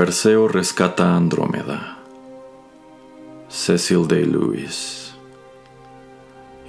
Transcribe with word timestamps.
Perseo 0.00 0.48
rescata 0.48 1.12
a 1.12 1.16
Andrómeda. 1.18 1.98
Cecil 3.50 4.08
Day 4.08 4.24
Lewis. 4.24 5.12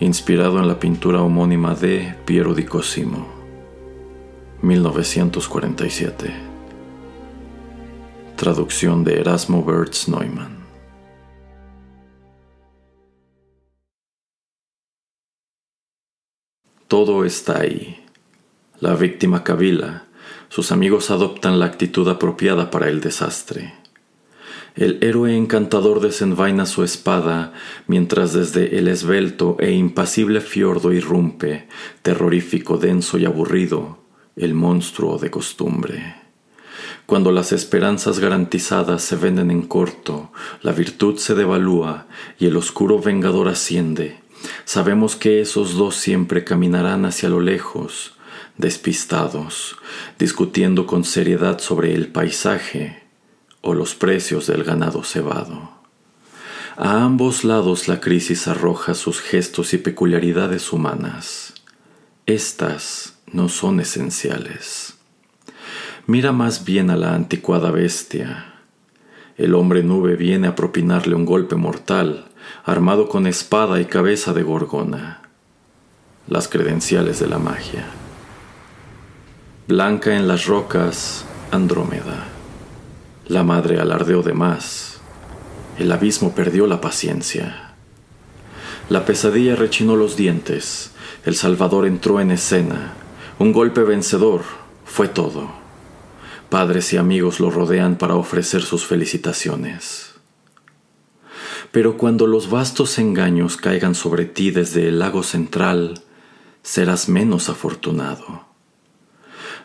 Inspirado 0.01 0.59
en 0.59 0.67
la 0.67 0.77
pintura 0.77 1.21
homónima 1.21 1.73
de 1.73 2.13
Piero 2.25 2.53
di 2.53 2.65
Cosimo. 2.65 3.25
1947. 4.61 6.33
Traducción 8.35 9.05
de 9.05 9.21
Erasmo 9.21 9.63
Bertz 9.63 10.09
Neumann. 10.09 10.57
Todo 16.89 17.23
está 17.23 17.61
ahí. 17.61 18.03
La 18.81 18.95
víctima 18.95 19.41
cavila 19.41 20.10
sus 20.51 20.73
amigos 20.73 21.11
adoptan 21.11 21.59
la 21.59 21.65
actitud 21.65 22.05
apropiada 22.09 22.71
para 22.71 22.89
el 22.89 22.99
desastre. 22.99 23.73
El 24.75 24.97
héroe 25.01 25.37
encantador 25.37 26.01
desenvaina 26.01 26.65
su 26.65 26.83
espada 26.83 27.53
mientras 27.87 28.33
desde 28.33 28.77
el 28.77 28.89
esbelto 28.89 29.55
e 29.61 29.71
impasible 29.71 30.41
fiordo 30.41 30.91
irrumpe, 30.91 31.69
terrorífico, 32.01 32.77
denso 32.77 33.17
y 33.17 33.23
aburrido, 33.23 33.99
el 34.35 34.53
monstruo 34.53 35.17
de 35.19 35.31
costumbre. 35.31 36.15
Cuando 37.05 37.31
las 37.31 37.53
esperanzas 37.53 38.19
garantizadas 38.19 39.03
se 39.03 39.15
venden 39.15 39.51
en 39.51 39.61
corto, 39.61 40.33
la 40.63 40.73
virtud 40.73 41.17
se 41.17 41.33
devalúa 41.33 42.07
y 42.37 42.47
el 42.47 42.57
oscuro 42.57 42.99
vengador 42.99 43.47
asciende, 43.47 44.19
sabemos 44.65 45.15
que 45.15 45.39
esos 45.39 45.75
dos 45.75 45.95
siempre 45.95 46.43
caminarán 46.43 47.05
hacia 47.05 47.29
lo 47.29 47.39
lejos, 47.39 48.17
despistados, 48.61 49.75
discutiendo 50.17 50.87
con 50.87 51.03
seriedad 51.03 51.59
sobre 51.59 51.93
el 51.93 52.07
paisaje 52.07 53.03
o 53.59 53.73
los 53.73 53.93
precios 53.95 54.47
del 54.47 54.63
ganado 54.63 55.03
cebado. 55.03 55.81
A 56.77 57.03
ambos 57.03 57.43
lados 57.43 57.89
la 57.89 57.99
crisis 57.99 58.47
arroja 58.47 58.93
sus 58.93 59.19
gestos 59.19 59.73
y 59.73 59.77
peculiaridades 59.77 60.71
humanas. 60.71 61.53
Estas 62.25 63.19
no 63.31 63.49
son 63.49 63.81
esenciales. 63.81 64.95
Mira 66.07 66.31
más 66.31 66.63
bien 66.63 66.89
a 66.89 66.95
la 66.95 67.13
anticuada 67.13 67.71
bestia. 67.71 68.53
El 69.37 69.53
hombre 69.55 69.83
nube 69.83 70.15
viene 70.15 70.47
a 70.47 70.55
propinarle 70.55 71.15
un 71.15 71.25
golpe 71.25 71.55
mortal, 71.55 72.29
armado 72.63 73.09
con 73.09 73.27
espada 73.27 73.79
y 73.81 73.85
cabeza 73.85 74.33
de 74.33 74.43
gorgona. 74.43 75.21
Las 76.27 76.47
credenciales 76.47 77.19
de 77.19 77.27
la 77.27 77.37
magia. 77.37 77.85
Blanca 79.71 80.17
en 80.17 80.27
las 80.27 80.47
rocas, 80.47 81.23
Andrómeda. 81.49 82.27
La 83.29 83.45
madre 83.45 83.79
alardeó 83.79 84.21
de 84.21 84.33
más. 84.33 84.99
El 85.79 85.93
abismo 85.93 86.35
perdió 86.35 86.67
la 86.67 86.81
paciencia. 86.81 87.73
La 88.89 89.05
pesadilla 89.05 89.55
rechinó 89.55 89.95
los 89.95 90.17
dientes. 90.17 90.91
El 91.25 91.35
Salvador 91.35 91.87
entró 91.87 92.19
en 92.19 92.31
escena. 92.31 92.95
Un 93.39 93.53
golpe 93.53 93.83
vencedor 93.83 94.41
fue 94.83 95.07
todo. 95.07 95.49
Padres 96.49 96.91
y 96.91 96.97
amigos 96.97 97.39
lo 97.39 97.49
rodean 97.49 97.95
para 97.95 98.15
ofrecer 98.15 98.63
sus 98.63 98.85
felicitaciones. 98.85 100.15
Pero 101.71 101.95
cuando 101.95 102.27
los 102.27 102.49
vastos 102.49 102.99
engaños 102.99 103.55
caigan 103.55 103.95
sobre 103.95 104.25
ti 104.25 104.51
desde 104.51 104.89
el 104.89 104.99
lago 104.99 105.23
central, 105.23 106.01
serás 106.61 107.07
menos 107.07 107.47
afortunado. 107.47 108.50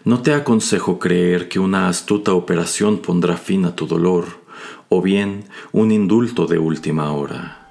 No 0.06 0.22
te 0.22 0.32
aconsejo 0.32 1.00
creer 1.00 1.48
que 1.48 1.58
una 1.58 1.88
astuta 1.88 2.32
operación 2.32 2.98
pondrá 2.98 3.36
fin 3.36 3.64
a 3.64 3.74
tu 3.74 3.88
dolor, 3.88 4.40
o 4.88 5.02
bien 5.02 5.46
un 5.72 5.90
indulto 5.90 6.46
de 6.46 6.58
última 6.58 7.10
hora. 7.10 7.66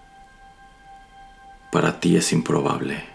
Para 1.72 2.01
ti 2.01 2.18
es 2.18 2.34
improbable. 2.34 3.14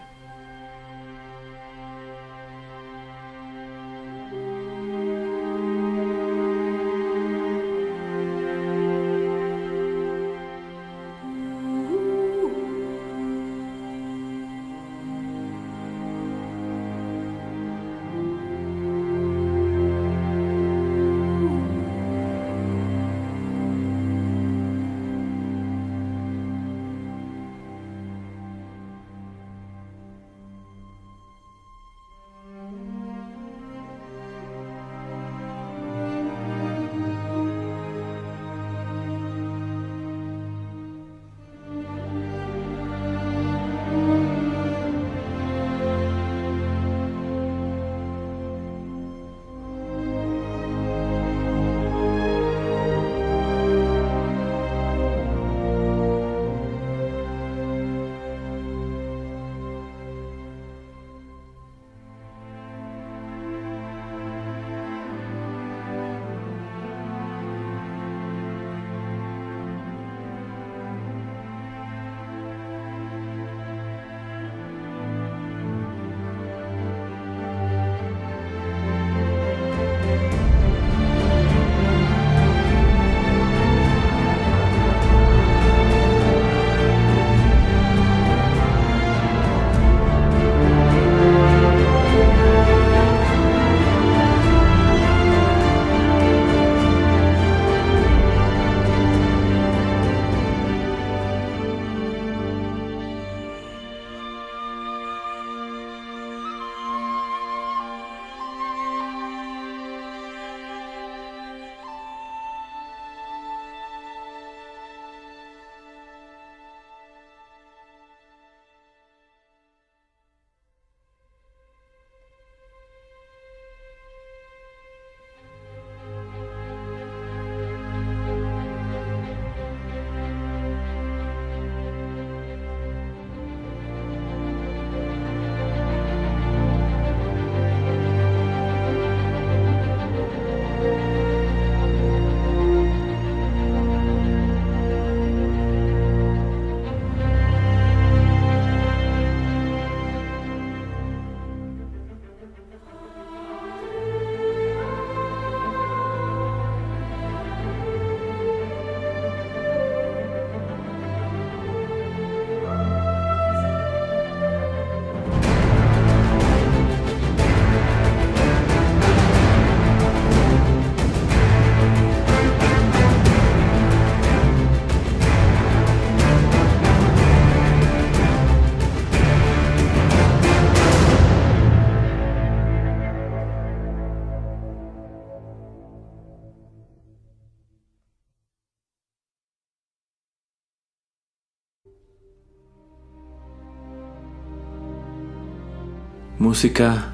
Música 196.41 197.13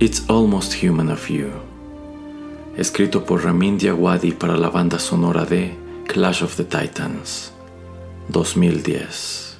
It's 0.00 0.24
Almost 0.28 0.82
Human 0.82 1.10
of 1.10 1.30
You, 1.30 1.48
escrito 2.76 3.24
por 3.24 3.44
Ramin 3.44 3.78
Djawadi 3.78 4.32
para 4.32 4.56
la 4.56 4.68
banda 4.68 4.98
sonora 4.98 5.44
de 5.44 5.76
Clash 6.08 6.42
of 6.42 6.56
the 6.56 6.64
Titans, 6.64 7.52
2010. 8.30 9.58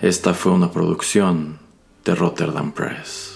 Esta 0.00 0.34
fue 0.34 0.50
una 0.50 0.72
producción 0.72 1.60
de 2.04 2.16
Rotterdam 2.16 2.72
Press. 2.72 3.35